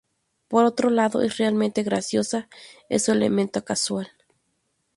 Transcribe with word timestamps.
Por 0.47 0.65
otro 0.65 0.89
lado, 0.89 1.21
es 1.21 1.37
realmente 1.37 1.83
graciosa... 1.83 2.49
Es 2.89 3.05
su 3.05 3.11
elemento 3.11 3.63
casual. 3.63 4.09